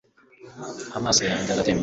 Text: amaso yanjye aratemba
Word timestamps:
amaso 0.97 1.19
yanjye 1.29 1.49
aratemba 1.51 1.79